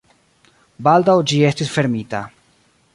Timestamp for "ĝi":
1.33-1.43